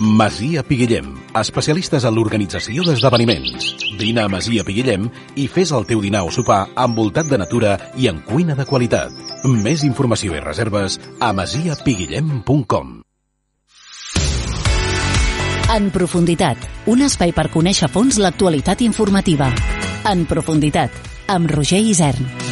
[0.00, 3.72] Masia Piguillem, especialistes en l'organització d'esdeveniments.
[3.98, 8.06] Vine a Masia Piguillem i fes el teu dinar o sopar envoltat de natura i
[8.06, 9.10] en cuina de qualitat.
[9.42, 13.00] Més informació i reserves a masiapiguillem.com
[15.74, 19.50] En profunditat, un espai per conèixer a fons l'actualitat informativa.
[20.06, 20.94] En profunditat,
[21.26, 22.47] amb Roger Isern.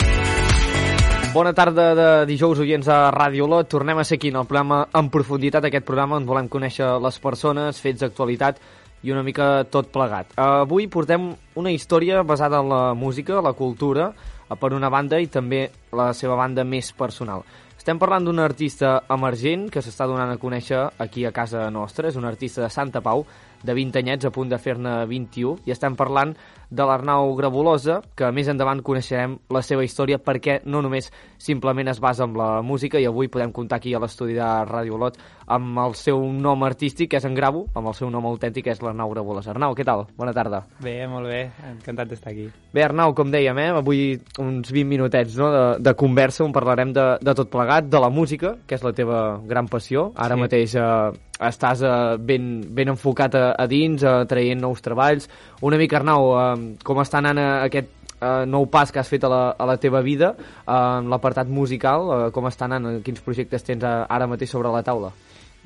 [1.37, 3.67] Bona tarda de dijous, oients a Ràdio Lot.
[3.69, 7.19] Tornem a ser aquí en el programa En Profunditat, aquest programa on volem conèixer les
[7.21, 8.63] persones, fets d'actualitat
[9.05, 10.33] i una mica tot plegat.
[10.41, 11.29] Avui portem
[11.61, 14.15] una història basada en la música, la cultura,
[14.49, 17.45] per una banda i també la seva banda més personal.
[17.77, 22.09] Estem parlant d'un artista emergent que s'està donant a conèixer aquí a casa nostra.
[22.09, 23.27] És un artista de Santa Pau,
[23.63, 26.33] de 20 anyets, a punt de fer-ne 21, i estem parlant
[26.71, 32.01] de l'Arnau Grabolosa, que més endavant coneixerem la seva història perquè no només simplement es
[32.03, 35.79] basa en la música i avui podem comptar aquí a l'estudi de Ràdio Lot amb
[35.79, 38.83] el seu nom artístic, que és en Gravo, amb el seu nom autèntic, que és
[38.83, 39.53] l'Arnau Grabolosa.
[39.53, 40.07] Arnau, què tal?
[40.19, 40.65] Bona tarda.
[40.83, 42.49] Bé, molt bé, encantat d'estar aquí.
[42.75, 44.01] Bé, Arnau, com dèiem, eh, avui
[44.43, 48.11] uns 20 minutets no, de, de conversa on parlarem de, de tot plegat, de la
[48.11, 50.11] música, que és la teva gran passió.
[50.17, 50.43] Ara sí.
[50.43, 51.15] mateix eh,
[51.47, 55.29] estàs eh, ben, ben enfocat a, a dins, eh, traient nous treballs.
[55.63, 59.25] Una mica, Arnau, eh, com està anant eh, aquest eh, nou pas que has fet
[59.25, 63.23] a la, a la teva vida eh, en l'apartat musical, eh, com està anant, quins
[63.25, 65.13] projectes tens eh, ara mateix sobre la taula?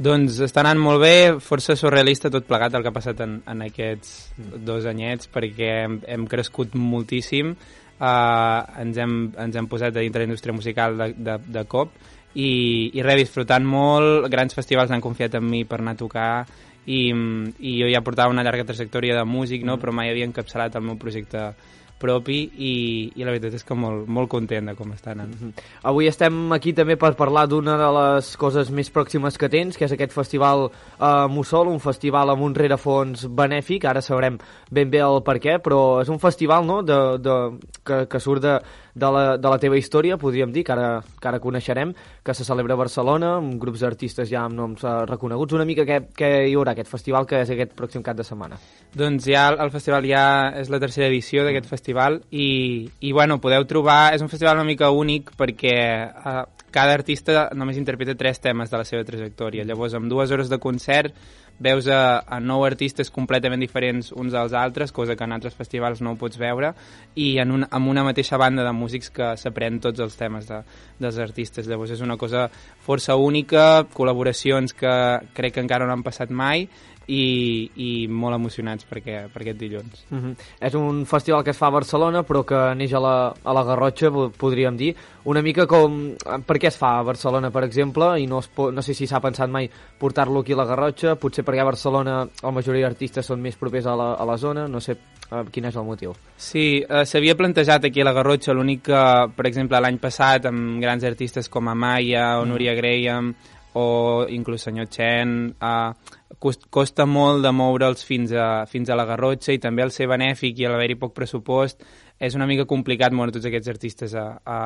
[0.00, 3.66] Doncs està anant molt bé, força surrealista tot plegat el que ha passat en, en
[3.66, 4.14] aquests
[4.64, 10.24] dos anyets, perquè hem, hem crescut moltíssim, eh, ens, hem, ens hem posat a dintre
[10.24, 11.92] la indústria musical de, de, de cop,
[12.30, 12.50] i,
[12.94, 16.30] i res, disfrutant molt, grans festivals han confiat en mi per anar a tocar
[16.86, 17.00] i,
[17.58, 19.78] i jo ja portava una llarga trajectòria de músic, no?
[19.78, 21.50] però mai havia encapçalat el meu projecte
[22.00, 22.72] propi i,
[23.14, 25.34] i la veritat és que molt, molt content de com està anant.
[25.34, 25.68] Mm -hmm.
[25.90, 29.84] Avui estem aquí també per parlar d'una de les coses més pròximes que tens, que
[29.84, 34.38] és aquest festival eh, Mussol, un festival amb un rerefons benèfic, ara sabrem
[34.70, 38.42] ben bé el per què, però és un festival no, de, de, que, que surt
[38.42, 38.60] de,
[38.94, 40.88] de la, de la teva història, podríem dir, que ara,
[41.20, 41.92] que ara coneixerem,
[42.24, 45.56] que se celebra a Barcelona, amb grups d'artistes ja amb noms uh, reconeguts.
[45.58, 48.60] Una mica què, què hi haurà aquest festival, que és aquest pròxim cap de setmana?
[48.96, 50.24] Doncs ja el, el festival ja
[50.60, 51.74] és la tercera edició d'aquest mm.
[51.74, 54.14] festival i, i bueno, podeu trobar...
[54.14, 55.76] És un festival una mica únic perquè
[56.10, 59.66] uh, cada artista només interpreta tres temes de la seva trajectòria.
[59.66, 61.14] Llavors, amb dues hores de concert
[61.60, 66.00] veus a, a nou artistes completament diferents uns dels altres, cosa que en altres festivals
[66.00, 66.72] no ho pots veure,
[67.14, 70.62] i en un, amb una mateixa banda de músics que s'aprèn tots els temes de,
[70.98, 71.68] dels artistes.
[71.68, 72.48] Llavors és una cosa
[72.86, 74.94] força única, col·laboracions que
[75.36, 76.68] crec que encara no han passat mai,
[77.10, 80.04] i, i molt emocionats per, aquest, per aquest dilluns.
[80.10, 80.34] Uh -huh.
[80.60, 83.64] És un festival que es fa a Barcelona però que neix a la, a la
[83.64, 84.94] Garrotxa, podríem dir.
[85.24, 86.14] Una mica com...
[86.46, 88.70] Per què es fa a Barcelona, per exemple, i no, es po...
[88.70, 92.16] no sé si s'ha pensat mai portar-lo aquí a la Garrotxa, potser perquè a Barcelona
[92.22, 95.66] la majoria d'artistes són més propers a la, a la zona, no sé uh, quin
[95.66, 96.14] és el motiu.
[96.38, 99.02] Sí, uh, s'havia plantejat aquí a la Garrotxa, l'únic que,
[99.34, 102.52] per exemple, l'any passat, amb grans artistes com Amaya o mm.
[102.54, 103.34] Núria Graham,
[103.74, 105.92] o inclús senyor Chen, uh,
[106.38, 110.58] costa molt de moure'ls fins a, fins a la Garrotxa i també el ser benèfic
[110.58, 111.82] i l'haver-hi poc pressupost
[112.20, 114.58] és una mica complicat moure tots aquests artistes a, a,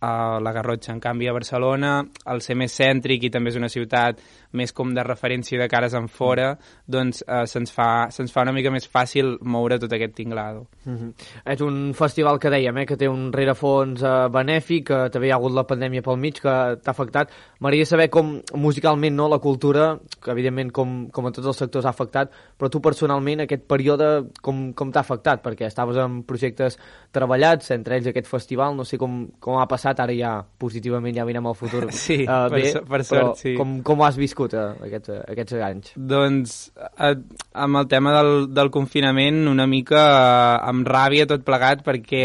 [0.00, 0.92] a la Garrotxa.
[0.92, 4.20] En canvi, a Barcelona, al ser més cèntric i també és una ciutat
[4.56, 6.54] més com de referència de cares en fora,
[6.90, 10.66] doncs eh, se'ns fa, se fa una mica més fàcil moure tot aquest tinglado.
[10.84, 11.12] Mm -hmm.
[11.52, 15.30] És un festival que dèiem, eh, que té un rerefons eh, benèfic, que també hi
[15.30, 17.30] ha hagut la pandèmia pel mig, que t'ha afectat.
[17.60, 21.84] M'agradaria saber com musicalment no, la cultura, que evidentment com, com a tots els sectors
[21.84, 25.42] ha afectat, però tu personalment aquest període com, com t'ha afectat?
[25.42, 26.78] Perquè estaves en projectes
[27.12, 31.24] treballats, entre ells aquest festival, no sé com, com ha passat, ara ja positivament ja
[31.28, 33.54] venim al futur sí, uh, bé, per, per sort, sí.
[33.58, 34.30] com, com ho has viscut?
[34.30, 35.92] viscut eh, aquests, aquests anys?
[35.96, 37.16] Doncs eh,
[37.52, 42.24] amb el tema del, del confinament una mica eh, amb ràbia tot plegat perquè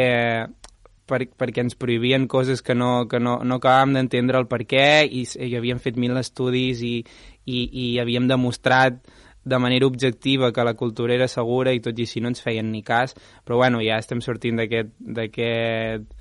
[1.05, 5.05] per, perquè ens prohibien coses que no, que no, no acabàvem d'entendre el per què
[5.05, 6.97] i, i havíem fet mil estudis i,
[7.45, 9.01] i, i havíem demostrat
[9.45, 12.72] de manera objectiva que la cultura era segura i tot i així no ens feien
[12.73, 13.13] ni cas,
[13.45, 16.16] però bueno, ja estem sortint d'aquest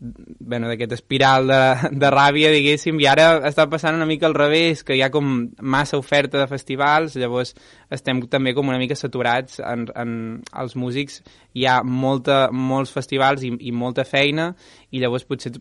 [0.00, 1.60] bueno, d'aquest espiral de,
[2.00, 5.50] de ràbia, diguéssim, i ara està passant una mica al revés, que hi ha com
[5.60, 7.52] massa oferta de festivals, llavors
[7.92, 10.14] estem també com una mica saturats en, en
[10.62, 11.20] els músics,
[11.52, 14.54] hi ha molta, molts festivals i, i molta feina,
[14.90, 15.52] i llavors potser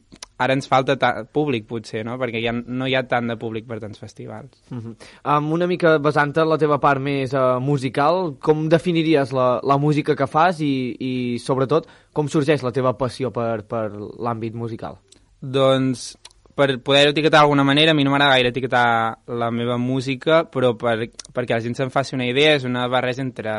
[0.42, 0.96] ara ens falta
[1.34, 2.16] públic, potser, no?
[2.22, 4.56] perquè ja no hi ha tant de públic per tants festivals.
[4.72, 4.96] Uh -huh.
[5.38, 10.16] um, una mica basant la teva part més uh, musical, com definiries la, la música
[10.16, 14.98] que fas i, i sobretot com sorgeix la teva passió per, per l'àmbit musical?
[15.42, 16.18] Doncs
[16.60, 20.74] per poder etiquetar d'alguna manera, a mi no m'agrada gaire etiquetar la meva música, però
[20.76, 23.54] per, perquè la gent se'n faci una idea, és una barreja entre...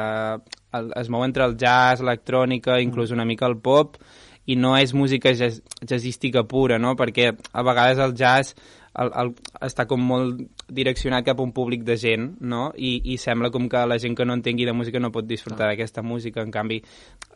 [0.76, 3.96] El, es mou entre el jazz, l'electrònica, inclús una mica el pop,
[4.46, 6.96] i no és música jazz, jazzística pura, no?
[6.96, 8.54] perquè a vegades el jazz
[8.98, 9.30] el, el,
[9.62, 12.70] està com molt direccionat cap a un públic de gent, no?
[12.74, 15.68] I, i sembla com que la gent que no entengui de música no pot disfrutar
[15.68, 15.70] ah.
[15.70, 16.42] d'aquesta música.
[16.42, 16.80] En canvi,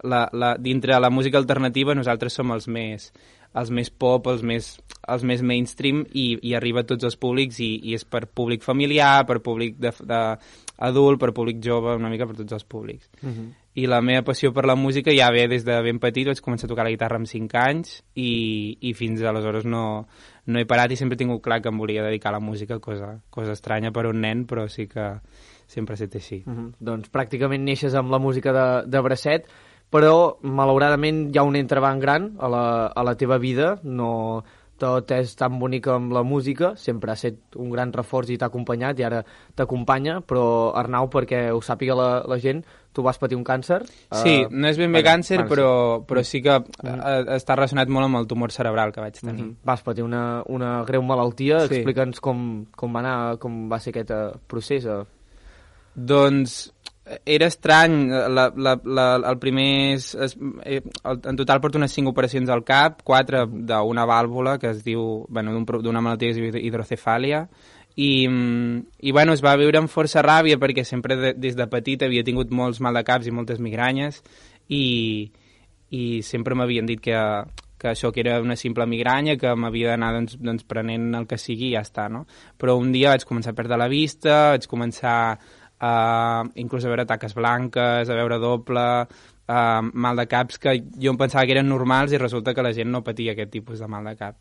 [0.02, 3.10] la, la, dintre la música alternativa nosaltres som els més,
[3.54, 4.72] els més pop, els més,
[5.14, 8.66] els més mainstream i, i arriba a tots els públics i, i és per públic
[8.66, 10.22] familiar, per públic de, de
[10.90, 13.10] adult, per públic jove, una mica per tots els públics.
[13.22, 13.36] Uh mhm.
[13.36, 13.52] -huh.
[13.74, 16.68] I la meva passió per la música ja ve des de ben petit, vaig començar
[16.68, 20.06] a tocar la guitarra amb 5 anys i, i fins aleshores no,
[20.46, 22.78] no he parat i sempre he tingut clar que em volia dedicar a la música,
[22.78, 25.10] cosa, cosa estranya per un nen, però sí que
[25.66, 26.44] sempre ha estat així.
[26.46, 26.56] Mhm.
[26.56, 26.72] -huh.
[26.78, 29.48] Doncs pràcticament neixes amb la música de, de bracet
[29.94, 34.44] però malauradament hi ha un entrebanc gran a la, a la teva vida, no
[34.84, 38.50] tot és tan bonic amb la música, sempre ha estat un gran reforç i t'ha
[38.52, 39.22] acompanyat i ara
[39.56, 40.46] t'acompanya, però
[40.76, 42.62] Arnau, perquè ho sàpiga la, la gent,
[42.94, 43.80] tu vas patir un càncer?
[44.20, 45.70] Sí, uh, no és ben bé càncer, càncer, però,
[46.06, 47.32] però sí que mm -hmm.
[47.38, 49.42] està relacionat molt amb el tumor cerebral que vaig tenir.
[49.42, 49.64] Mm -hmm.
[49.64, 51.74] Vas patir una, una greu malaltia, sí.
[51.74, 54.84] explica'ns com, com va anar, com va ser aquest uh, procés.
[54.84, 55.04] Uh.
[55.94, 56.73] Doncs
[57.24, 59.68] era estrany, la, la, la, el primer...
[59.98, 60.80] És, és, eh,
[61.12, 65.58] en total porto unes 5 operacions al cap, 4 d'una vàlvula que es diu, bueno,
[65.60, 67.44] d'una malaltia que es diu hidrocefàlia,
[67.94, 72.02] i, i bueno, es va viure amb força ràbia perquè sempre de, des de petit
[72.02, 74.18] havia tingut molts mal de caps i moltes migranyes
[74.66, 75.30] i,
[75.94, 77.14] i sempre m'havien dit que,
[77.78, 81.38] que això que era una simple migranya, que m'havia d'anar doncs, doncs, prenent el que
[81.38, 82.24] sigui i ja està, no?
[82.58, 85.18] Però un dia vaig començar a perdre la vista, vaig començar
[85.84, 91.12] uh, inclús a veure taques blanques, a veure doble, uh, mal de caps que jo
[91.12, 93.90] em pensava que eren normals i resulta que la gent no patia aquest tipus de
[93.90, 94.40] mal de cap.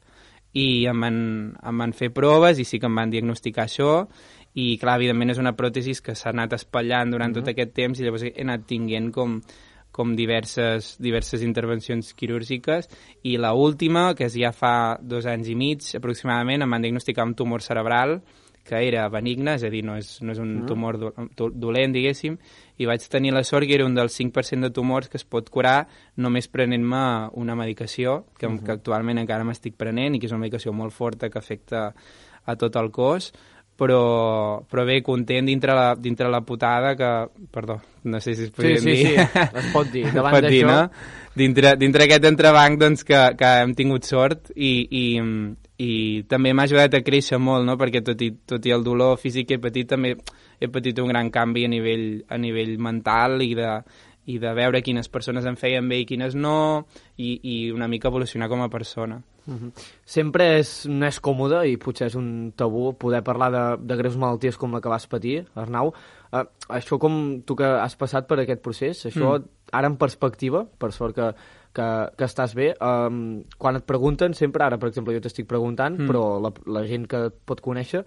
[0.54, 1.18] I em van,
[1.57, 4.06] em van fer proves i sí que em van diagnosticar això
[4.54, 7.45] i clar, evidentment és una pròtesi que s'ha anat espatllant durant mm -hmm.
[7.45, 9.40] tot aquest temps i llavors he anat tinguent com,
[9.92, 12.88] com diverses, diverses intervencions quirúrgiques
[13.24, 17.25] i la última, que és ja fa dos anys i mig aproximadament, em van diagnosticar
[17.25, 18.22] un tumor cerebral
[18.63, 20.68] que era benigne, és a dir, no és, no és un mm.
[20.69, 21.12] tumor do,
[21.51, 22.38] dolent, diguéssim,
[22.80, 25.50] i vaig tenir la sort que era un dels 5% de tumors que es pot
[25.51, 27.04] curar només prenent-me
[27.39, 28.65] una medicació, que, mm -hmm.
[28.65, 31.94] que actualment encara m'estic prenent i que és una medicació molt forta que afecta
[32.45, 33.33] a tot el cos,
[33.75, 37.09] però, però bé, content dintre la, dintre la putada que...
[37.51, 39.19] Perdó, no sé si es podria sí, sí, dir.
[39.19, 40.06] Sí, sí, es pot dir.
[40.13, 40.68] Davant d'això...
[40.68, 40.92] No?
[41.33, 45.06] Dintre, dintre aquest entrebanc doncs, que, que hem tingut sort i, i,
[45.83, 47.75] i també m'ha ajudat a créixer molt, no?
[47.80, 50.15] perquè tot i, tot i el dolor físic que he patit, també
[50.62, 53.71] he patit un gran canvi a nivell, a nivell mental i de,
[54.31, 56.85] i de veure quines persones em feien bé i quines no,
[57.18, 59.21] i, i una mica evolucionar com a persona.
[59.45, 59.57] Mhm.
[59.57, 59.71] -huh.
[60.06, 64.15] Sempre és, no és còmode i potser és un tabú poder parlar de, de greus
[64.15, 65.94] malalties com la que vas patir, Arnau.
[66.31, 69.45] Uh, això com tu que has passat per aquest procés, això mm.
[69.71, 71.33] ara en perspectiva, per sort que
[71.75, 71.87] que,
[72.17, 72.71] que estàs bé.
[72.77, 76.09] Um, quan et pregunten, sempre, ara per exemple jo t'estic preguntant, mm.
[76.09, 78.03] però la, la gent que et pot conèixer,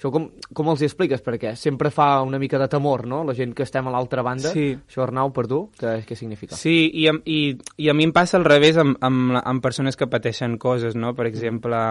[0.00, 1.20] això com, com els hi expliques?
[1.24, 3.22] Perquè sempre fa una mica de temor, no?
[3.28, 4.52] La gent que estem a l'altra banda.
[4.54, 4.70] Sí.
[4.88, 6.56] Això, Arnau, per tu, què, què significa?
[6.56, 7.40] Sí, i, i,
[7.84, 11.12] i a mi em passa al revés amb, amb, amb persones que pateixen coses, no?
[11.18, 11.82] Per exemple,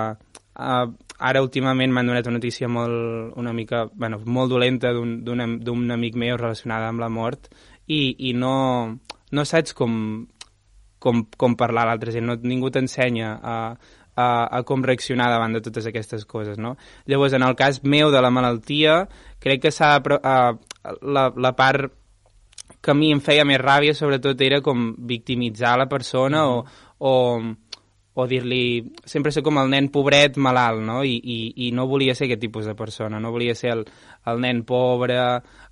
[0.57, 0.87] uh,
[1.19, 6.37] ara últimament m'han donat una notícia molt, una mica, bueno, molt dolenta d'un amic meu
[6.39, 7.51] relacionada amb la mort
[7.85, 8.97] i, i no,
[9.31, 9.93] no saps com,
[10.99, 13.55] com, com parlar a l'altra gent, no, ningú t'ensenya a,
[14.19, 14.25] a,
[14.59, 16.75] a com reaccionar davant de totes aquestes coses, no?
[17.07, 19.05] Llavors, en el cas meu de la malaltia,
[19.39, 20.19] crec que s'ha de...
[20.19, 21.95] la, la part
[22.81, 26.63] que a mi em feia més ràbia, sobretot, era com victimitzar la persona mm o,
[26.99, 27.13] o,
[28.19, 28.91] o dir-li...
[29.07, 30.99] Sempre ser com el nen pobret malalt, no?
[31.03, 33.85] I, i, I no volia ser aquest tipus de persona, no volia ser el,
[34.27, 35.19] el nen pobre...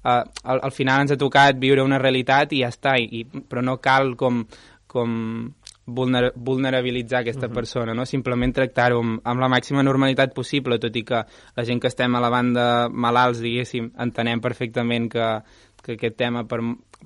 [0.07, 3.63] Uh, al, al final ens ha tocat viure una realitat i ja està, i, però
[3.65, 4.45] no cal com
[4.87, 5.53] com
[5.87, 7.51] vulner vulnerabilitzar aquesta uh mhm.
[7.51, 7.55] -huh.
[7.55, 8.05] persona, no?
[8.05, 11.23] simplement tractar-ho amb, amb la màxima normalitat possible, tot i que
[11.55, 15.41] la gent que estem a la banda malalts, diguéssim, entenem perfectament que,
[15.83, 16.59] que aquest tema per,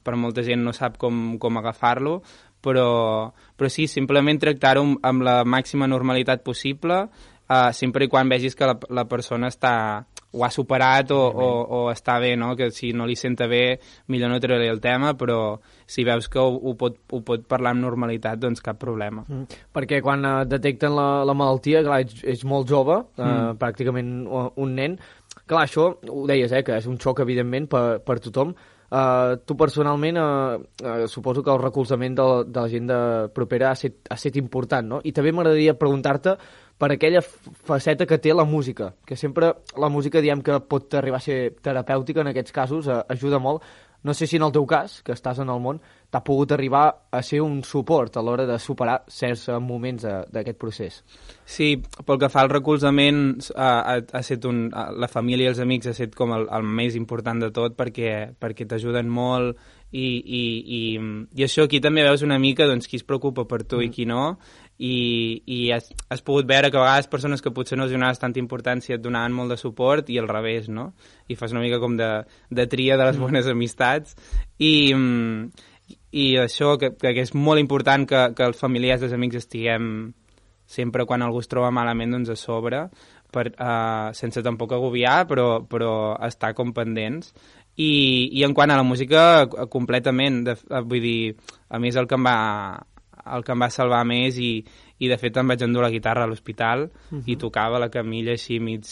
[0.03, 2.21] per molta gent no sap com, com agafar-lo,
[2.61, 7.09] però, però sí, simplement tractar-ho amb, amb la màxima normalitat possible,
[7.49, 11.47] uh, sempre i quan vegis que la, la persona està, ho ha superat o, o,
[11.75, 12.53] o està bé, no?
[12.55, 13.79] que si no li senta bé
[14.11, 17.75] millor no treure el tema, però si veus que ho, ho, pot, ho pot parlar
[17.75, 19.25] amb normalitat, doncs cap problema.
[19.27, 19.61] Mm.
[19.75, 23.57] Perquè quan uh, detecten la, la malaltia, clar, ets, ets molt jove, uh, mm.
[23.61, 24.99] pràcticament un nen,
[25.43, 28.55] clar, això ho deies, eh, que és un xoc, evidentment, per, per tothom,
[28.91, 32.97] Uh, tu personalment uh, uh, suposo que el recolzament de, de la gent de
[33.31, 34.99] propera ha estat, ha estat important, no?
[35.07, 36.33] I també m'agradaria preguntar-te
[36.81, 41.19] per aquella faceta que té la música, que sempre la música diem que pot arribar
[41.21, 43.61] a ser terapèutica en aquests casos, eh, ajuda molt.
[44.01, 45.77] No sé si en el teu cas, que estàs en el món,
[46.09, 50.57] t'ha pogut arribar a ser un suport a l'hora de superar certs eh, moments d'aquest
[50.57, 51.03] procés.
[51.45, 53.21] Sí, pel que fa al recolzament,
[53.53, 56.65] ha, ha, ha set un, la família i els amics ha estat com el, el
[56.65, 59.61] més important de tot perquè, perquè t'ajuden molt
[59.91, 60.81] i, i, i,
[61.35, 63.85] i això aquí també veus una mica doncs, qui es preocupa per tu mm.
[63.85, 64.23] i qui no
[64.81, 68.21] i, i has, has pogut veure que a vegades persones que potser no els donaves
[68.21, 70.91] tanta importància et donaven molt de suport i al revés, no?
[71.29, 72.09] I fas una mica com de,
[72.49, 73.27] de tria de les mm.
[73.27, 74.17] bones amistats
[74.57, 74.73] i,
[76.17, 79.85] i això, que, que és molt important que, que els familiars i els amics estiguem
[80.65, 82.85] sempre quan algú es troba malament doncs a sobre
[83.31, 87.35] per, uh, sense tampoc agobiar però, però estar com pendents
[87.75, 91.35] i, i en quant a la música, completament, de, eh, vull dir,
[91.71, 92.35] a mi és el que em va,
[93.35, 94.53] el que em va salvar més i,
[94.99, 97.23] i de fet em vaig endur la guitarra a l'hospital uh -huh.
[97.25, 98.85] i tocava la camilla així mig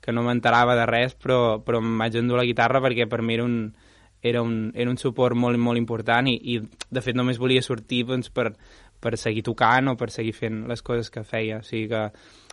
[0.00, 3.34] que no m'enterava de res però, però em vaig endur la guitarra perquè per mi
[3.34, 3.74] era un,
[4.22, 6.60] era un, era un suport molt, molt important i, i
[6.90, 8.52] de fet només volia sortir doncs, per,
[9.00, 12.10] per seguir tocant o per seguir fent les coses que feia o sigui que,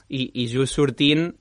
[0.09, 1.33] i, i just sortint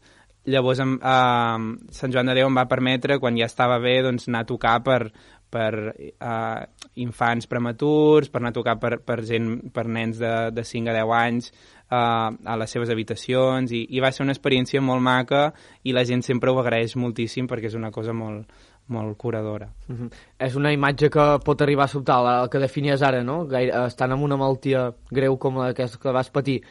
[0.48, 1.58] Llavors, eh,
[1.92, 4.78] Sant Joan de Déu em va permetre, quan ja estava bé, doncs, anar a tocar
[4.82, 5.12] per,
[5.50, 6.62] per eh,
[7.00, 10.96] infants prematurs, per anar a tocar per, per, gent, per nens de, de 5 a
[10.96, 15.48] 10 anys eh, a les seves habitacions i, i va ser una experiència molt maca
[15.84, 18.50] i la gent sempre ho agraeix moltíssim perquè és una cosa molt,
[18.88, 19.68] molt curadora.
[19.88, 20.10] Uh -huh.
[20.38, 23.46] És una imatge que pot arribar a sobtar, el que definies ara, no?
[23.46, 26.62] Gaire, estant amb una malaltia greu com la que, que vas patir,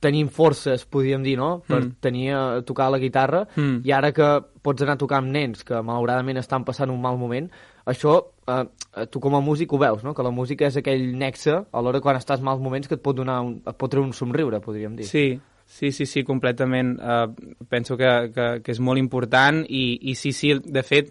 [0.00, 1.96] tenim forces, podríem dir, no?, per mm.
[2.00, 3.80] tenir a eh, tocar la guitarra, mm.
[3.84, 4.28] i ara que
[4.62, 7.50] pots anar a tocar amb nens que malauradament estan passant un mal moment,
[7.86, 8.16] això,
[8.50, 8.62] eh,
[8.96, 11.82] eh, tu com a músic ho veus, no?, que la música és aquell nexe a
[11.82, 14.60] l'hora quan estàs mals moments que et pot donar un, et pot treure un somriure,
[14.64, 15.08] podríem dir.
[15.10, 15.28] Sí,
[15.66, 16.92] Sí, sí, sí, completament.
[17.02, 21.10] Uh, penso que, que, que és molt important i, i sí, sí, de fet,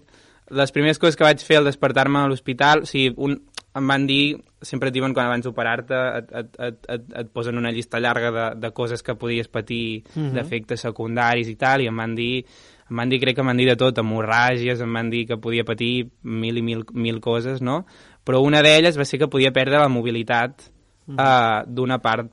[0.49, 3.39] les primeres coses que vaig fer al despertar-me a l'hospital, o sigui, un,
[3.75, 7.57] em van dir, sempre et diuen quan abans d'operar-te et, et, et, et, et posen
[7.59, 10.27] una llista llarga de, de coses que podies patir, uh mhm.
[10.27, 10.33] -huh.
[10.33, 12.45] d'efectes secundaris i tal, i em van dir,
[12.89, 15.37] em van dir, crec que em van dir de tot, hemorràgies, em van dir que
[15.37, 17.85] podia patir mil i mil, mil coses, no?
[18.23, 20.71] Però una d'elles va ser que podia perdre la mobilitat
[21.07, 22.29] uh, d'una part,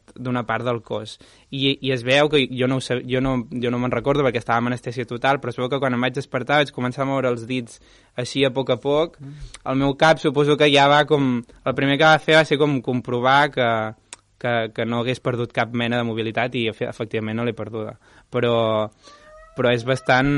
[0.49, 1.19] part del cos.
[1.51, 4.43] I, I es veu que jo no, ho, jo no, jo no me'n recordo perquè
[4.43, 7.09] estava en anestèsia total, però es veu que quan em vaig despertar vaig començar a
[7.11, 7.81] moure els dits
[8.17, 9.19] així a poc a poc.
[9.65, 11.43] El meu cap suposo que ja va com...
[11.65, 13.69] El primer que va fer va ser com comprovar que,
[14.43, 17.99] que, que no hagués perdut cap mena de mobilitat i efectivament no l'he perduda.
[18.33, 18.55] Però
[19.57, 20.31] però és bastant,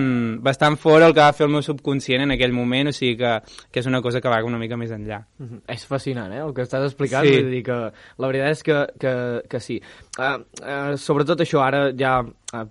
[0.45, 3.35] bastant fora el que va fer el meu subconscient en aquell moment, o sigui que,
[3.71, 5.23] que és una cosa que va una mica més enllà.
[5.39, 5.61] Mm -hmm.
[5.75, 7.41] És fascinant, eh, el que estàs explicant, sí.
[7.41, 7.79] vull dir que
[8.19, 9.81] la veritat és que, que, que sí.
[10.19, 12.23] Uh, uh, sobretot això, ara ja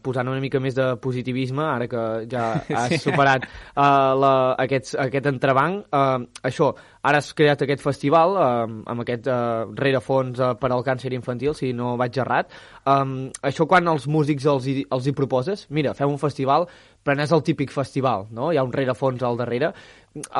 [0.03, 2.49] posant una mica més de positivisme, ara que ja
[2.83, 3.03] has sí.
[3.05, 6.73] superat uh, la, aquests, aquest entrebanc, uh, això,
[7.03, 9.33] Ara has creat aquest festival eh, amb aquest eh,
[9.75, 12.53] rerefons eh, per al càncer infantil, si no vaig errat.
[12.87, 16.69] Um, això quan els músics els hi, els hi proposes, mira, fem un festival,
[17.03, 18.53] però no és el típic festival, no?
[18.53, 19.73] Hi ha un rerefons al darrere.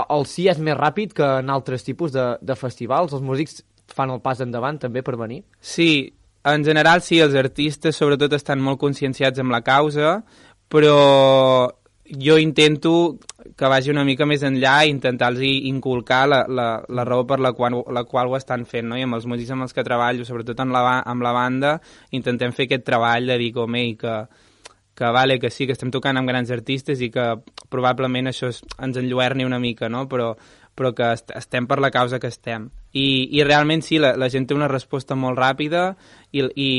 [0.06, 3.12] El sí és més ràpid que en altres tipus de, de festivals.
[3.12, 3.60] Els músics
[3.92, 5.44] fan el pas endavant també per venir?
[5.60, 10.18] Sí, en general sí, els artistes sobretot estan molt conscienciats amb la causa,
[10.68, 10.98] però
[12.04, 13.18] jo intento
[13.56, 17.54] que vagi una mica més enllà i intentar-los inculcar la, la, la raó per la
[17.56, 18.98] qual, la qual ho estan fent, no?
[19.00, 21.78] I amb els músics amb els que treballo, sobretot amb la, amb la banda,
[22.12, 24.18] intentem fer aquest treball de dir com, ei, que,
[24.96, 27.30] que vale, que sí, que estem tocant amb grans artistes i que
[27.72, 30.06] probablement això ens enlluerni una mica, no?
[30.12, 30.34] Però,
[30.76, 32.70] però que est estem per la causa que estem.
[32.94, 35.96] I, i realment sí, la, la gent té una resposta molt ràpida
[36.32, 36.70] i, i,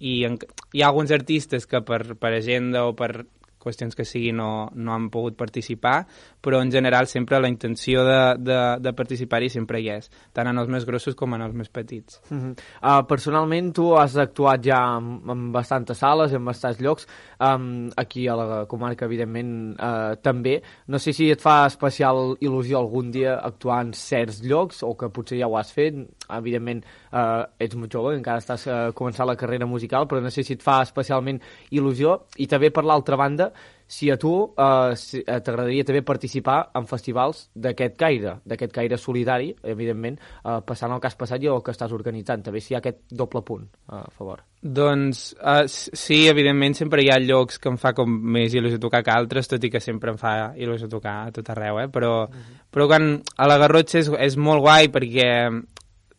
[0.00, 0.38] i en,
[0.72, 3.26] hi ha alguns artistes que per, per agenda o per
[3.62, 6.02] qüestions que sigui no, no han pogut participar,
[6.42, 10.58] però en general sempre la intenció de, de, de participar-hi sempre hi és, tant en
[10.58, 12.20] els més grossos com en els més petits.
[12.30, 12.52] Uh -huh.
[12.82, 17.06] uh, personalment, tu has actuat ja en, en bastantes sales, en bastants llocs,
[17.40, 20.62] um, aquí a la comarca, evidentment, uh, també.
[20.86, 25.08] No sé si et fa especial il·lusió algun dia actuar en certs llocs, o que
[25.08, 25.94] potser ja ho has fet,
[26.30, 30.44] evidentment uh, ets molt jove, encara estàs uh, començant la carrera musical, però no sé
[30.46, 33.52] si et fa especialment il·lusió, i també per l'altra banda,
[33.92, 38.96] si a tu eh, si, eh, t'agradaria també participar en festivals d'aquest caire, d'aquest caire
[38.96, 42.72] solidari, evidentment, eh, passant el que has passat i el que estàs organitzant, també si
[42.72, 44.40] hi ha aquest doble punt eh, a favor.
[44.62, 49.02] Doncs uh, sí, evidentment sempre hi ha llocs que em fa com més il·lusió tocar
[49.04, 51.88] que altres, tot i que sempre em fa il·lusió tocar a tot arreu, eh?
[51.92, 52.60] però, uh -huh.
[52.72, 55.28] però quan a la Garrotxa és, és molt guai perquè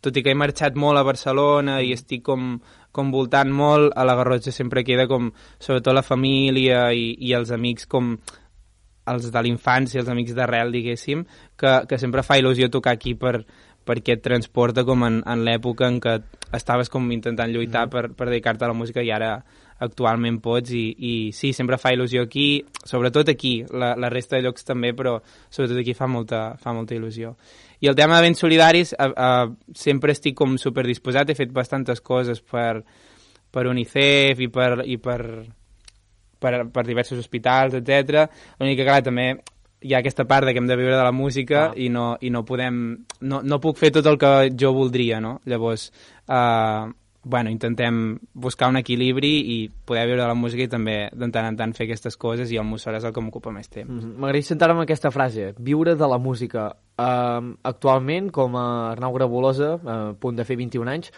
[0.03, 2.57] tot i que he marxat molt a Barcelona i estic com,
[2.91, 7.53] com voltant molt, a la Garrotxa sempre queda com, sobretot la família i, i els
[7.55, 8.17] amics com
[9.12, 11.25] els de l'infància, els amics d'arrel, diguéssim,
[11.60, 13.41] que, que sempre fa il·lusió tocar aquí per,
[13.88, 16.17] perquè et transporta com en, en l'època en què
[16.55, 17.91] estaves com intentant lluitar mm.
[17.91, 19.38] per, per dedicar-te a la música i ara
[19.79, 24.45] actualment pots i, i sí, sempre fa il·lusió aquí, sobretot aquí, la, la resta de
[24.45, 25.17] llocs també, però
[25.49, 27.33] sobretot aquí fa molta, fa molta il·lusió.
[27.83, 31.99] I el tema de béns solidaris, eh, eh, sempre estic com superdisposat, he fet bastantes
[32.01, 32.83] coses per,
[33.51, 35.19] per UNICEF i per, i per,
[36.39, 38.29] per, per diversos hospitals, etc.
[38.59, 39.27] L'únic que, clar, també
[39.83, 41.71] hi ha aquesta part de que hem de viure de la música ah.
[41.75, 42.81] i, no, i no podem...
[43.27, 45.37] No, no puc fer tot el que jo voldria, no?
[45.49, 45.89] Llavors,
[46.27, 46.85] eh,
[47.23, 51.47] bueno, intentem buscar un equilibri i poder viure de la música i també de tant
[51.47, 53.89] en tant fer aquestes coses i el Mussol és el que m'ocupa més temps.
[53.89, 54.17] Mhm.
[54.17, 56.75] M'agradaria sentar-me amb aquesta frase, viure de la música.
[56.93, 61.11] Uh, actualment, com a Arnau Grabolosa, uh, a punt de fer 21 anys,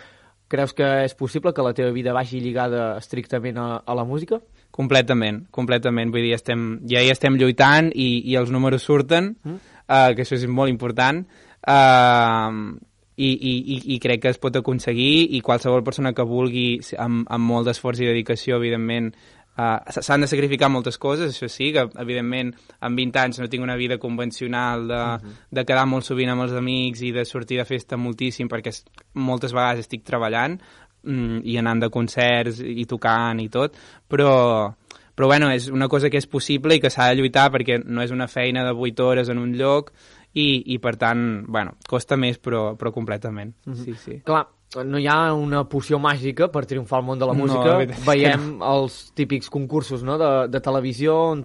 [0.48, 4.40] creus que és possible que la teva vida vagi lligada estrictament a, a la música?
[4.72, 6.12] Completament, completament.
[6.12, 9.56] Vull dir, estem, ja hi estem lluitant i, i els números surten, mm.
[9.90, 11.26] uh, que això és molt important,
[11.66, 12.78] uh,
[13.16, 17.52] i, i, i crec que es pot aconseguir i qualsevol persona que vulgui, amb, amb
[17.52, 19.14] molt d'esforç i dedicació, evidentment,
[19.56, 22.50] Uh, s'han de sacrificar moltes coses, això sí, que evidentment
[22.84, 25.36] amb 20 anys no tinc una vida convencional de, uh -huh.
[25.50, 28.74] de quedar molt sovint amb els amics i de sortir de festa moltíssim perquè
[29.14, 30.60] moltes vegades estic treballant,
[31.04, 33.78] mm, i anant de concerts i tocant i tot,
[34.10, 34.76] però,
[35.16, 38.02] però bueno, és una cosa que és possible i que s'ha de lluitar perquè no
[38.02, 39.94] és una feina de 8 hores en un lloc
[40.36, 43.56] i, i per tant, bueno, costa més però, però completament.
[43.66, 43.84] Mm -hmm.
[43.84, 44.22] sí, sí.
[44.24, 44.46] Clar,
[44.84, 47.78] no hi ha una poció màgica per triomfar al món de la música.
[47.80, 48.74] No, Veiem no.
[48.74, 51.44] els típics concursos no, de, de televisió on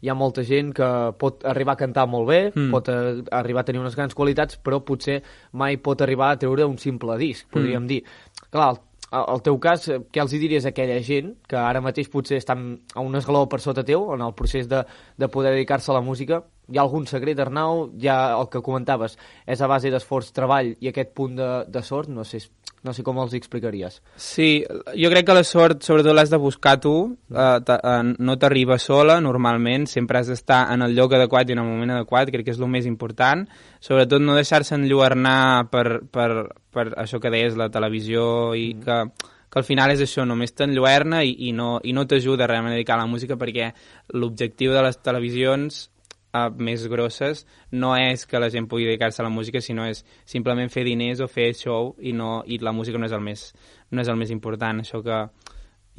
[0.00, 2.70] hi ha molta gent que pot arribar a cantar molt bé, mm.
[2.70, 6.38] pot a, eh, arribar a tenir unes grans qualitats, però potser mai pot arribar a
[6.38, 7.86] treure un simple disc, podríem mm.
[7.86, 8.04] dir.
[8.50, 8.74] Clar,
[9.10, 12.78] el teu cas, eh, què els diries a aquella gent que ara mateix potser estan
[12.94, 14.84] a un esglaó per sota teu en el procés de,
[15.18, 16.44] de poder dedicar-se a la música?
[16.70, 17.88] Hi ha algun secret, Arnau?
[18.00, 22.10] Ja el que comentaves és a base d'esforç, treball i aquest punt de, de sort,
[22.14, 22.38] no sé,
[22.86, 23.98] no sé com els explicaries.
[24.14, 24.62] Sí,
[24.94, 26.94] jo crec que la sort sobretot l'has de buscar tu,
[27.34, 31.64] eh, eh, no t'arriba sola normalment, sempre has d'estar en el lloc adequat i en
[31.64, 33.44] el moment adequat, crec que és el més important,
[33.82, 36.30] sobretot no deixar-se enlluernar per, per,
[36.70, 38.86] per això que deies, la televisió i mm.
[38.86, 42.70] que que al final és això, només t'enlluerna i, i no, i no t'ajuda realment
[42.70, 43.72] a dedicar a la música perquè
[44.14, 45.88] l'objectiu de les televisions
[46.34, 50.04] uh, més grosses no és que la gent pugui dedicar-se a la música, sinó és
[50.28, 53.50] simplement fer diners o fer show i, no, i la música no és el més,
[53.90, 54.82] no és el més important.
[54.82, 55.24] Això que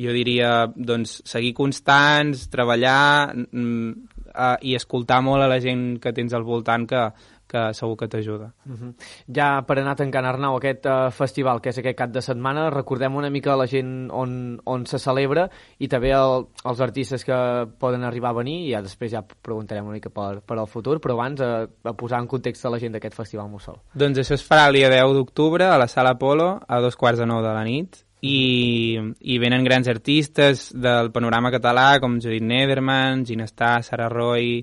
[0.01, 6.33] jo diria, doncs, seguir constants, treballar uh, i escoltar molt a la gent que tens
[6.33, 7.03] al voltant que,
[7.51, 8.51] que segur que t'ajuda.
[8.65, 8.89] Uh mhm.
[8.89, 8.93] -huh.
[9.35, 13.15] Ja per anar tancant, Arnau, aquest uh, festival, que és aquest cap de setmana, recordem
[13.15, 18.03] una mica la gent on, on se celebra i també el, els artistes que poden
[18.03, 21.13] arribar a venir, i ja després ja preguntarem una mica per, per al futur, però
[21.13, 23.79] abans a, a posar en context a la gent d'aquest festival Mussol.
[23.93, 27.19] Doncs això es farà el dia 10 d'octubre a la Sala Apolo a dos quarts
[27.19, 32.45] de nou de la nit i, i venen grans artistes del panorama català com Judith
[32.45, 34.61] Nederman, Ginestar, Sara Roy,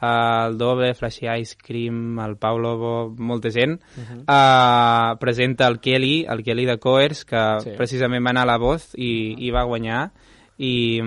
[0.00, 5.14] el Doble, Flashy Ice Cream, el Pau Lobo, molta gent, uh -huh.
[5.14, 7.70] uh, presenta el Kelly, el Kelly de Coers, que sí.
[7.76, 9.42] precisament va anar a la voz i, uh -huh.
[9.42, 10.12] i va guanyar.
[10.58, 11.00] I,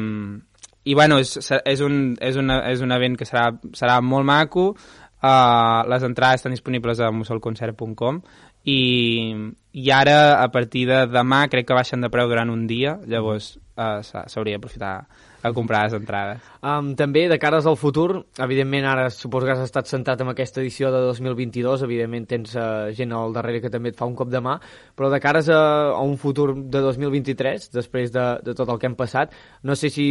[0.83, 4.75] i bueno, és, és, un, és, una, és un event que serà, serà molt maco,
[5.23, 8.21] uh, les entrades estan disponibles a mussolconcert.com
[8.63, 9.35] i,
[9.71, 13.53] i ara, a partir de demà, crec que baixen de preu durant un dia, llavors
[13.79, 14.95] uh, s'hauria d'aprofitar
[15.41, 16.41] a comprar les entrades.
[16.59, 20.59] Um, també, de cares al futur, evidentment ara suposo que has estat centrat en aquesta
[20.61, 24.29] edició de 2022, evidentment tens uh, gent al darrere que també et fa un cop
[24.29, 24.57] de mà,
[24.97, 25.61] però de cares a,
[25.95, 29.89] a un futur de 2023, després de, de tot el que hem passat, no sé
[29.89, 30.05] si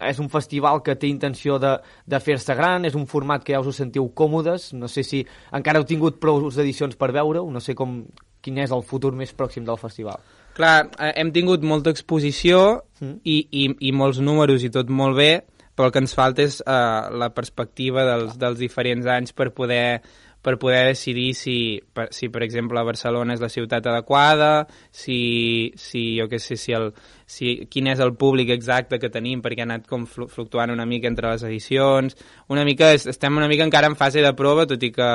[0.00, 1.76] és un festival que té intenció de,
[2.08, 5.22] de fer-se gran, és un format que ja us ho sentiu còmodes, no sé si
[5.52, 8.00] encara heu tingut prou edicions per veure-ho, no sé com,
[8.42, 10.20] quin és el futur més pròxim del festival.
[10.56, 13.14] Clar, eh, hem tingut molta exposició mm.
[13.24, 15.30] i, i, i molts números i tot molt bé,
[15.72, 20.02] però el que ens falta és uh, la perspectiva dels, dels diferents anys per poder
[20.42, 26.16] per poder decidir si, per, si, per exemple, Barcelona és la ciutat adequada, si, si
[26.18, 26.88] jo què sé, si el,
[27.30, 31.06] si, quin és el públic exacte que tenim, perquè ha anat com fluctuant una mica
[31.06, 32.18] entre les edicions,
[32.50, 35.12] una mica, estem una mica encara en fase de prova, tot i que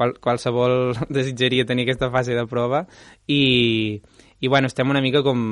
[0.00, 2.86] qual, qualsevol desitjaria tenir aquesta fase de prova,
[3.28, 4.00] i,
[4.40, 5.42] i bueno, estem una mica com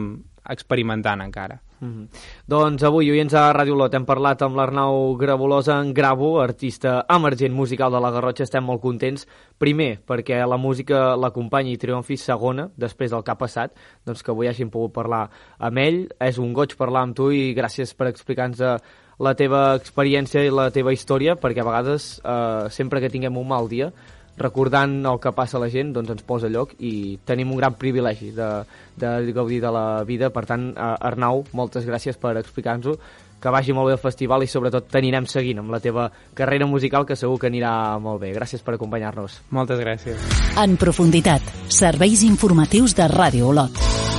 [0.48, 1.60] experimentant encara.
[1.80, 2.06] Mm -hmm.
[2.46, 7.54] Doncs avui, oients a Ràdio Lot, hem parlat amb l'Arnau Grabolosa en Gravo, artista emergent
[7.54, 8.42] musical de la Garrotxa.
[8.42, 13.38] Estem molt contents, primer, perquè la música l'acompanyi i triomfi, segona, després del que ha
[13.38, 13.70] passat,
[14.04, 16.08] doncs que avui hàgim pogut parlar amb ell.
[16.20, 18.78] És un goig parlar amb tu i gràcies per explicar-nos eh,
[19.18, 23.48] la teva experiència i la teva història, perquè a vegades, eh, sempre que tinguem un
[23.48, 23.92] mal dia,
[24.38, 27.78] recordant el que passa a la gent, doncs ens posa lloc i tenim un gran
[27.78, 28.48] privilegi de,
[28.96, 30.30] de gaudir de la vida.
[30.34, 32.98] Per tant, eh, Arnau, moltes gràcies per explicar-nos-ho,
[33.38, 37.06] que vagi molt bé el festival i sobretot t'anirem seguint amb la teva carrera musical
[37.06, 37.72] que segur que anirà
[38.02, 38.32] molt bé.
[38.34, 39.42] Gràcies per acompanyar-nos.
[39.54, 40.30] Moltes gràcies.
[40.58, 44.17] En profunditat, serveis informatius de Ràdio Olot.